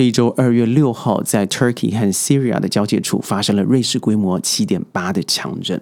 [0.00, 5.78] 这一周二月六号，在 Turkey 和 Syria 的交界处发生了瑞士规模七点八的强震。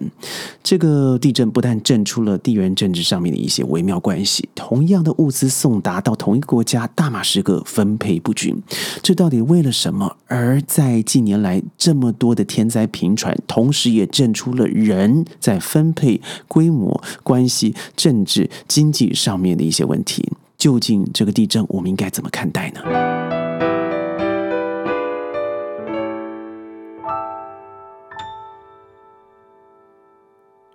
[0.61, 8.61] 这个地震不但震出了地缘政治上面的一些微妙关系，同样的物资送达到同一个国家，大马士革分配不均，
[9.01, 10.17] 这到底为了什么？
[10.27, 20.29] 而在近年来这么多的天灾频传，同时也震出了人在分配规模、关系、政治、经济上面的一些问题。
[20.57, 23.38] 究竟这个地震我们应该怎么看待呢？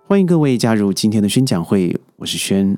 [0.07, 2.77] 欢迎各位加入今天的宣讲会，我是轩。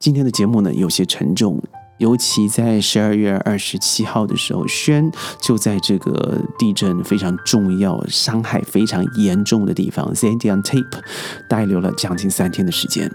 [0.00, 1.62] 今天的节目呢有些沉重，
[1.98, 5.10] 尤其在十二月二十七号的时候，轩
[5.40, 11.00] 就在这个地震非常重要、伤害非常严重的地方 Zandiantape
[11.48, 13.10] 待留了将近三天的时间。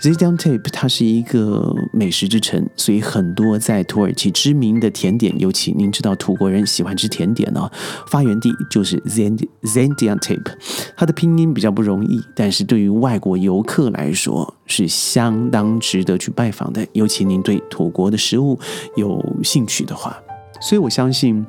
[0.00, 7.70] Zandiantape 它是一个美食之城，所以很多在土耳其知名的甜点，尤其您知道土国人喜欢吃甜点呢，
[8.08, 10.52] 发源地就是 Zand Zandiantape。
[10.96, 18.58] 它的拼音比较不容易，但是对于外国游客来说是相当值得去拜访的，尤其您对土国的食物
[18.96, 20.16] 有兴趣的话。
[20.60, 21.44] 所以我相信，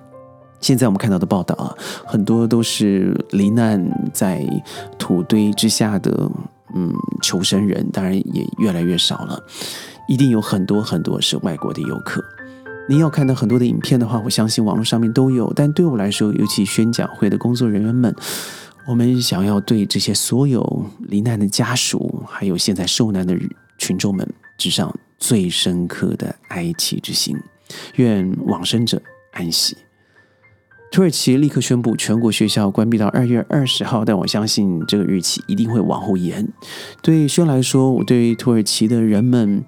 [0.59, 4.45] 现在我们看到的报道啊，很多都是罹难在
[4.97, 6.29] 土堆之下的。
[6.75, 9.41] 嗯，求生人当然也越来越少了，
[10.05, 12.21] 一定有很多很多是外国的游客。
[12.89, 15.51] 您要看到很多的影片的话，我相信网络上面都有。
[15.55, 18.13] 但对我来说，尤其宣讲会的工作人员们，
[18.87, 23.37] 我们想要对这些所有罹难的家属，还有现在受难的
[23.77, 24.25] 群众们，
[24.57, 27.37] 致上最深刻的哀戚之心，
[27.95, 29.75] 愿往生者安息。
[30.89, 36.47] 土耳其立刻宣布全国学校关闭到二月二十号，但我相信这个日期一定会往后延。
[37.03, 39.63] 对轩来说，我对土耳其的人们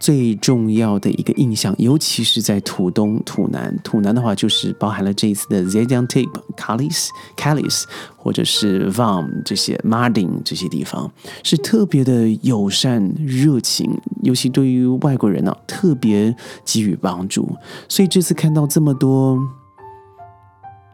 [0.00, 3.78] 最重要的一个印象，尤其是在土东、土南。
[3.84, 7.84] 土南的话，就是包含了这一次的 z e d a n t a p e Kalis、Kalis，
[8.16, 11.12] 或者是 Vam 这些 Mardin 这些地方，
[11.44, 17.56] 是特别的友善、热情，尤其对于外国人呢，特别给予帮助。
[17.88, 19.38] 所以这次看到这么多。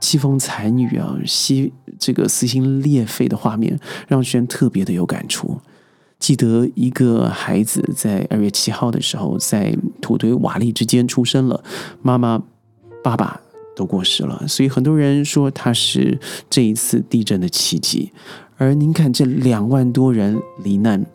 [0.01, 5.61] 凄风惨雨啊，西这个撕心裂肺的画面，让轩特别的有感触。
[6.19, 11.63] 记得一个孩子在二月七号的时候，在土堆瓦砾之间出生了，
[12.03, 12.43] 妈妈、
[13.05, 13.41] 爸爸
[13.77, 16.19] 都过世了，所以很多人说他是
[16.51, 18.11] 这一次地震的奇迹。
[18.57, 21.07] 而您看，这两万多人罹难，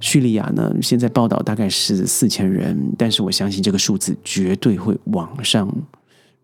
[0.00, 5.66] 叙利亚呢，现在报道大概是四千人，但是我相信这个数字绝对会往上。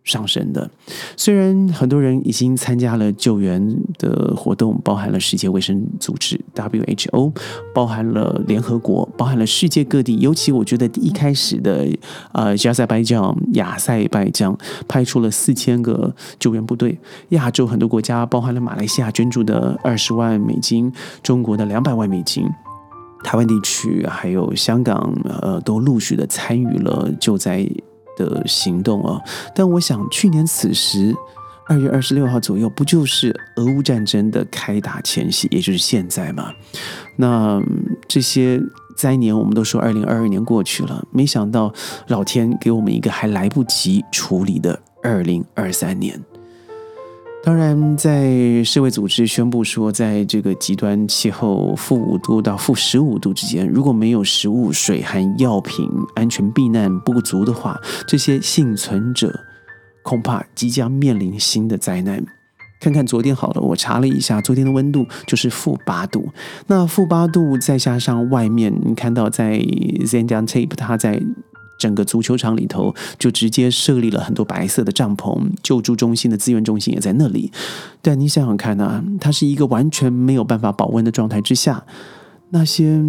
[0.07, 0.71] 上升的，
[1.17, 7.33] 虽然很多人已经参加了救援的活动，包含了世界卫生组织 WHO，
[7.75, 10.17] 包含了联合国，包含了世界各地。
[10.21, 11.89] 尤其我觉得一开始的
[12.31, 14.57] 呃，加塞拜疆、亚塞拜疆
[14.87, 16.97] 派出了四千个救援部队，
[17.31, 22.45] 亚洲很多国家，包含了马来西亚捐助的二十万美金，中国的两百万美金，
[23.25, 25.13] 台湾地区还有香港，
[25.43, 27.69] 呃，都陆续的参与了救灾。
[28.17, 29.21] 的行动啊！
[29.55, 31.15] 但我想，去年此时，
[31.67, 36.53] 二月二十六号左右，不就是俄乌战争的开打前夕，也就是现在吗？
[37.17, 37.63] 那
[38.09, 38.61] 这些
[38.97, 41.73] 灾年，我们都说二零二二年过去了，没想到
[42.09, 46.21] 老天给我们一个还来不及处理的二零二三年。
[47.47, 59.33] 当然，在世卫组织宣布说，在这个极端气候负五度到负十五度之间，如果没有食物、水和药品安全避难不足的话，这些幸存者
[60.03, 62.21] 恐怕即将面临新的灾难。
[62.81, 66.29] 看看昨天好了，我查了一下，昨天的温度就是负八度。
[66.67, 69.61] 那负八度再加上外面，你看到在
[70.05, 71.23] Zandiantape，它在。
[71.79, 77.51] 整个足球场里头就直接设立了很多白色的帐篷，救助中心的资源中心也在那里。
[78.03, 81.85] 但你想想看呢，它是一个完全没有办法保温的状态之下，
[82.51, 83.01] 那些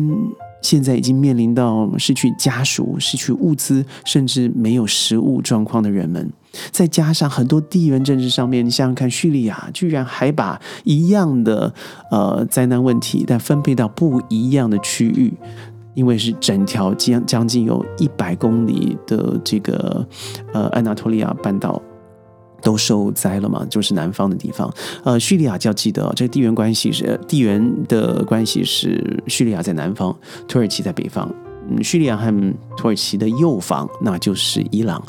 [0.62, 6.32] 现在已经面临到失去家属、失去物资，甚至没有食物状况的人们，
[6.72, 11.72] 再加上很多地缘政治上面，你想想看，叙利亚居然还把一样的
[12.12, 15.34] 呃灾难问题，但分配到不一样的区域。
[15.98, 20.08] 因为是整条将将近有一百公里的这个
[20.54, 21.82] 呃安纳托利亚半岛
[22.62, 24.72] 都受灾了嘛，就是南方的地方。
[25.04, 30.16] 呃，叙利亚就要记得，这个地缘关系是地缘的关系是叙利亚在南方，
[30.48, 31.28] 土耳其在北方。
[31.68, 32.32] 嗯，叙利亚和
[32.78, 35.04] 土耳其的右方那就是伊朗，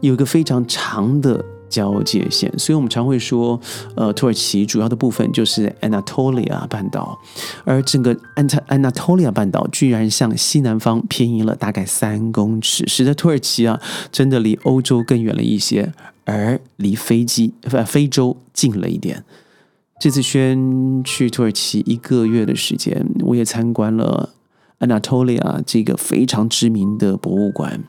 [0.00, 1.40] 有一个非常长的。
[1.72, 3.58] 交界线，所以我们常会说，
[3.96, 7.18] 呃，土耳其主要的部分就是 Anatolia 半岛，
[7.64, 13.80] 而整个 Ant Anatolia 半岛居然向西南方偏移了大概三公尺，使得土耳其啊
[14.12, 15.92] 真的离欧洲更远了一些。
[16.24, 19.24] 而离飞机呃非洲近了一点。
[19.98, 24.30] 这次轩去土耳其一个月的时间，我也参观了
[24.78, 27.82] Anatolia 这个非常知名的博物馆。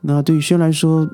[0.00, 1.06] 那对于轩来说，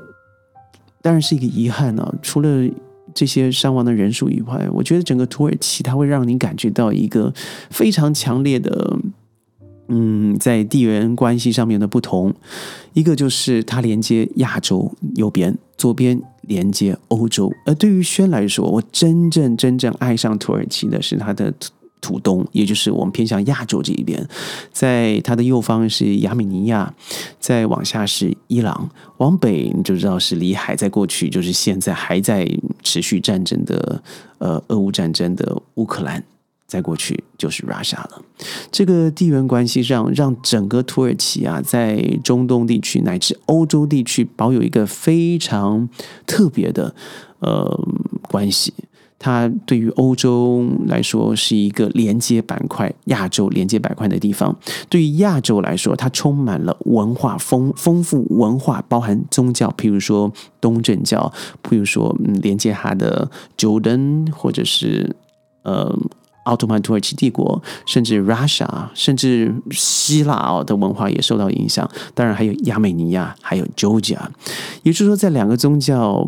[1.07, 2.15] 当然是一个遗憾呢。
[2.21, 2.69] 除了
[3.15, 7.33] 这些伤亡的人数以外，我觉得整个土耳其它会让你感觉到一个
[7.71, 8.99] 非常强烈的。
[9.89, 12.35] 嗯，在地缘关系上面的不同，
[12.93, 17.53] 一个就是它连接亚洲右边，左边连接欧洲。
[17.65, 21.55] 而对于轩来说，我真正真正爱上土耳其的是它的
[22.07, 24.25] 土东，也就是我们偏向亚洲这一边。
[24.71, 26.95] 在它的右方是亚美尼亚，
[27.41, 32.49] 再往下是伊朗，往北你就知道是离海在过去，就是现在还在
[32.85, 34.01] 持续战争的
[34.39, 36.23] 呃俄乌战争的乌克兰。
[36.69, 38.23] 再过去就是 Russia 了。
[38.73, 45.89] 这个地缘关系上，让整个土耳其啊，在中东地区乃至欧洲地区，保有一个非常
[46.27, 46.93] 特别的
[47.39, 47.81] 呃
[48.23, 48.75] 关系。
[49.27, 54.57] 它对于欧洲来说是一个连接板块，亚洲连接板块的地方。
[54.89, 61.33] 对于亚洲来说，它充满了文化丰丰富文化，包含宗教，譬如说东正教，
[61.65, 63.29] 譬如说嗯连接它的
[63.59, 65.17] Jordan 或者是
[65.65, 65.99] 呃。
[66.47, 71.91] 奥特曼土耳其帝国，甚至 Russia，甚至希腊的文化也受到影响。
[72.15, 74.21] 当然还有亚美尼亚，还有 Georgia。
[74.85, 76.25] 也就是说，在两个宗教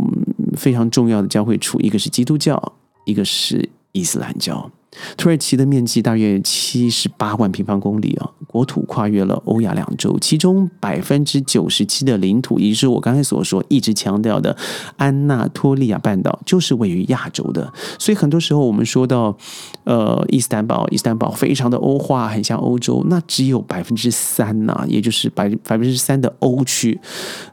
[0.56, 2.60] 非常重要的交汇处，一个是基督教，
[3.08, 4.70] 一个是伊斯兰教。
[5.16, 14.56] 土耳其的面积大约七十八万平方公里啊，国土跨越了欧亚两洲，其中百分之九十七的领土，也就是我刚才所说一直强调的
[14.96, 17.72] 安纳托利亚半岛，就是位于亚洲的。
[17.98, 19.36] 所以很多时候我们说到，
[19.84, 26.98] 呃，伊斯坦堡，伊斯坦堡非常的欧化，很像欧洲，那只有百分之三呐，也就是百百分之三的欧区。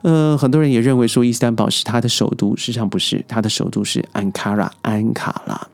[0.02, 5.68] 呃，很多人也认为说伊斯坦堡是它的首都，实际上不是，它的首都是安卡拉，安卡拉。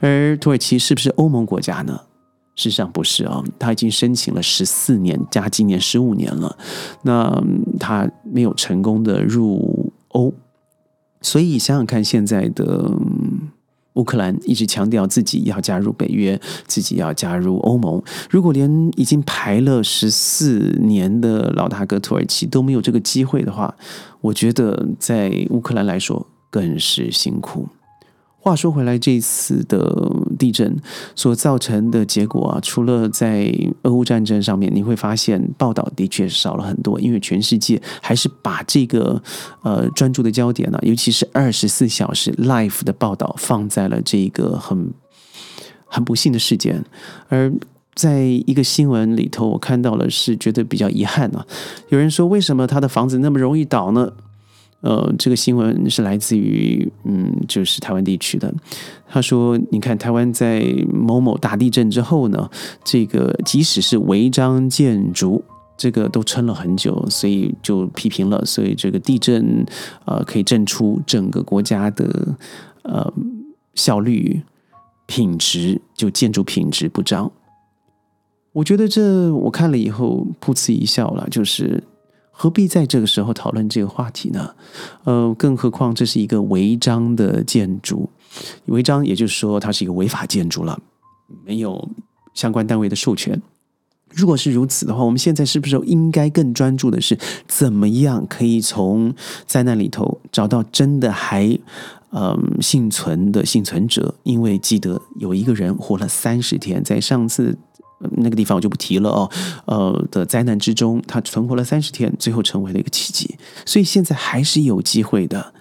[0.00, 2.00] 而土耳其是不是欧盟国家呢？
[2.54, 6.58] 事实上不是哦，他已经申请了十四年，加今年十五年了，
[7.02, 7.40] 那
[7.78, 10.34] 他没有成功的入欧。
[11.20, 12.90] 所以想想看，现在的
[13.94, 18.02] 乌克兰一直强调自己要加入北约，自己要加入欧盟。
[18.28, 23.72] 如果连已经排了十四年的老大哥土耳其都没有这个机会的话，
[24.20, 27.68] 我觉得在乌克兰来说更是辛苦。
[28.48, 30.74] 话说回来，这次的地震
[31.14, 33.52] 所造成的结果啊，除了在
[33.82, 39.22] 俄乌战争上面，你会发现报道的确少了很多，因为全世界还是把这个
[39.62, 44.92] 呃专注的焦点呢，尤其是二十四小时 live 的报道放在了这个很
[45.84, 46.82] 很不幸的事件。
[47.28, 47.52] 而
[47.94, 51.46] 在一个新闻里头，我看到了是觉得比较遗憾啊，
[51.90, 54.12] 有人说为什么他的房子那么容易倒呢？
[54.80, 58.54] 呃，这个新闻是来自于嗯，就是台湾地区的。
[59.08, 62.48] 他说：“你看，台湾在某某大地震之后呢，
[62.84, 65.42] 这个即使是违章建筑，
[65.76, 68.44] 这个都撑了很久，所以就批评了。
[68.44, 69.66] 所以这个地震
[70.04, 72.36] 呃，可以震出整个国家的
[72.82, 73.12] 呃
[73.74, 74.42] 效率
[75.06, 77.32] 品质，就建筑品质不彰。
[78.52, 81.82] 我觉得这我看了以后，噗嗤一笑了，就是。”
[82.40, 84.54] 何必在这个时候讨论这个话题呢？
[85.02, 88.08] 呃，更何况这是一个违章的建筑，
[88.66, 90.78] 违章也就是说它是一个违法建筑了，
[91.44, 91.88] 没有
[92.34, 93.42] 相关单位的授权。
[94.10, 99.12] 如果是如此的话，我们现在是不是应该更专注的是怎么样可以从
[99.44, 101.58] 灾难里头找到真的还
[102.12, 104.14] 嗯幸存的幸存者？
[104.22, 107.58] 因为记得有一个人活了三十天，在上次。
[108.16, 109.30] 那个地方我就不提了哦，
[109.66, 115.52] 呃的灾难之中，他存活了三十天，最后成为了一个奇迹，所以现在还是有机会的。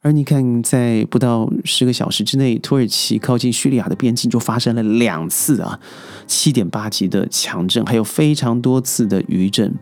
[0.00, 5.80] 而你看，在不到十个小时之内，土耳其靠近叙利亚的边境就发生了两次啊
[6.26, 9.74] 七点八级的强震，还有非常多次的余震，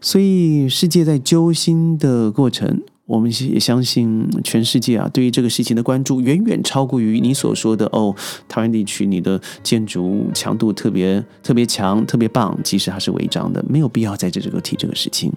[0.00, 2.80] 所以世界在揪心的过程。
[3.06, 8.14] 我们也相信，全世界啊，对于这个事情的关注远远超过于你所说的哦，
[8.48, 15.32] 台湾地区你的建筑强度特别特别强、特别棒，即使它是违章的，没有必要在这这个提这个事情。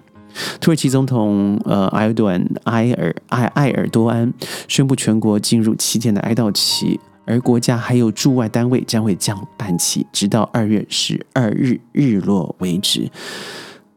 [0.60, 4.32] 土耳其总统呃埃尔多安埃尔埃埃尔多安
[4.68, 13.08] 宣布全国进入七天的哀悼期，而国家还有驻外单位将会降半旗，直到二月十二日日落为止。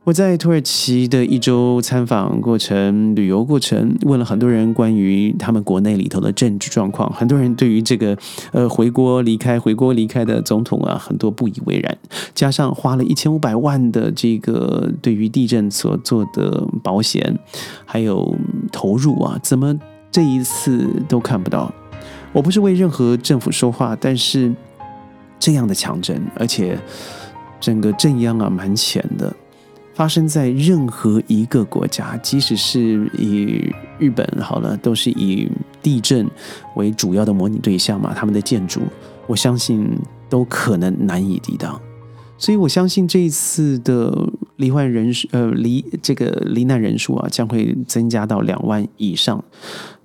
[0.06, 7.10] 我在土耳其的一周参访过程、旅游过程，问了很多人关于他们国内里头的政治状况。
[7.14, 8.18] 很多人对于这个
[8.52, 11.98] 呃回国离开、回国离开的总统啊，很多不以为然。
[12.36, 17.40] 加上花了一千五百万的这个对于地震所做的保险，
[17.86, 18.36] 还有
[18.74, 19.74] 投入啊，怎么
[20.12, 21.74] 这一次都看不到。
[22.34, 24.54] 我不是为任何政府说话，但是
[25.40, 26.78] 这样的强震，而且
[27.62, 29.34] 整个震央啊蛮浅的，
[29.94, 35.48] 发生在任何一个国家，即使是以日本好了，都是以
[35.82, 36.28] 地震
[36.76, 38.82] 为主要的模拟对象嘛，他们的建筑，
[39.28, 39.88] 我相信
[40.30, 41.80] 都可能难以抵挡。
[42.36, 44.12] 所以我相信这一次的
[44.58, 49.42] 罹患人数，呃，罹这个罹难人数啊，将会增加到两万以上，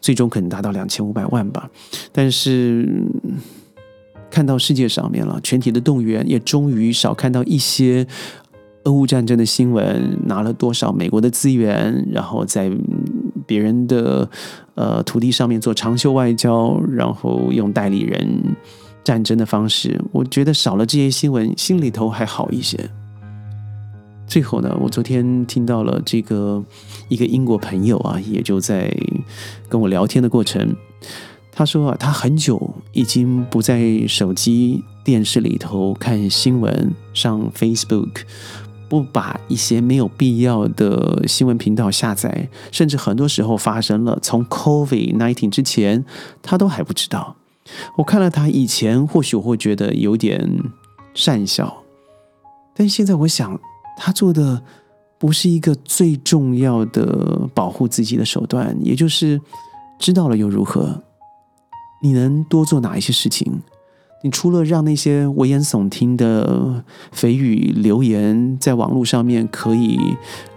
[0.00, 1.68] 最终可能达到两千五百万吧。
[2.12, 2.87] 但是
[4.30, 8.07] 看到世界上面了，全体的动员，也终于少看到一些
[8.88, 12.73] 俄乌战争的新闻，拿了多少美国的资源，然后在
[13.47, 14.26] 别人的
[14.76, 18.57] 呃土地上面做长袖外交，然后用代理人。
[19.04, 22.78] 战争的方式，我觉得少了这些新闻，心里头还好一些。
[24.26, 26.62] 最后呢，我昨天听到了这个
[27.09, 28.95] 一个英国朋友啊，也就在
[29.66, 30.76] 跟我聊天的过程，
[31.50, 38.11] 他说啊，他很久已经不在手机、电视里头看新闻，上 Facebook，
[38.88, 46.04] 不把一些没有必要的新闻频道下载，甚至很多时候发生了从 COVID nineteen 之前，
[46.42, 47.37] 他都还不知道。
[47.97, 50.62] 我看了他以前，或许我会觉得有点
[51.14, 51.83] 善笑，
[52.75, 53.61] 但现在我想，
[53.99, 54.62] 他做的
[55.18, 59.40] 不是一个最重要的保护自己的手段，也就是
[59.99, 61.02] 知道了又如何？
[62.00, 63.61] 你能多做哪一些事情？
[64.22, 66.84] 你除了让那些危言耸听的
[67.14, 69.98] 蜚语流言在网络上面可以，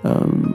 [0.04, 0.54] 嗯，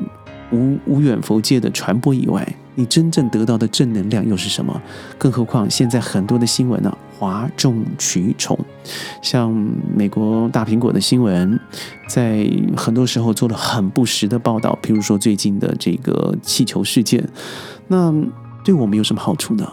[0.51, 2.57] 无无远弗届的传播以外。
[2.79, 4.83] 你真正得到的正能量又是什么？
[5.17, 8.59] 更何况现在很多的新闻呢，哗众取宠，
[9.23, 9.51] 像
[9.97, 11.59] 美国大苹果的新闻，
[12.07, 12.47] 在
[12.77, 17.27] 很多时候做了很不实的报道，譬如说最近的这个气球事件，
[17.89, 18.13] 那
[18.63, 19.67] 对我们有什么好处呢？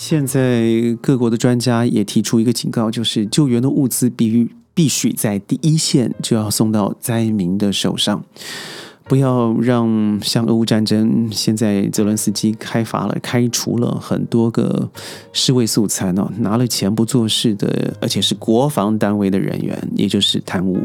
[0.00, 8.24] 现在各国的专家也提出一个警告，就是救援的物资必须必须在第一线就要送到灾民的手上。
[9.08, 14.90] 不要让像俄乌战争，现在泽伦斯基开罚了、开除了很多个
[15.32, 20.78] 尸位素餐哦，拿了钱不做事的，而且是国防单位的人员，也就是贪污。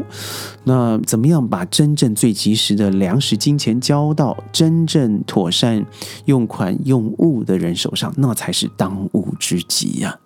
[0.64, 5.84] 那怎么样把真正最及时的粮食、金钱交到真正妥善
[6.24, 10.18] 用款用物的人手上，那才是当务之急呀。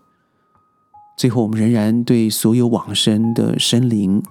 [1.17, 4.23] 最后，我们仍然对所有往生的生灵。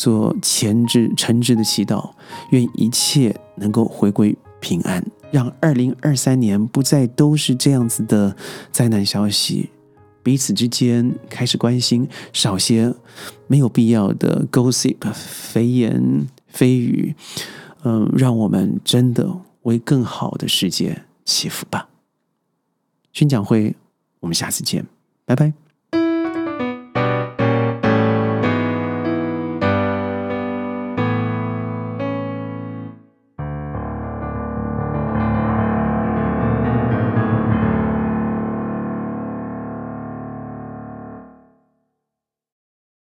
[0.00, 2.12] 做前置诚挚的祈祷，
[2.52, 8.34] 愿一切能够回归平安，让二零二三年不再都是这样子的
[8.72, 9.68] 灾难消息，
[10.22, 12.94] 彼此之间开始关心，少些
[13.46, 14.96] 没有必要的 gossip
[15.52, 17.14] 蜚言蜚语，
[17.84, 19.28] 嗯，让我们真的
[19.64, 21.90] 为更好的世界祈福吧。
[23.12, 23.76] 宣讲会，
[24.20, 24.86] 我们下次见，
[25.26, 25.52] 拜拜。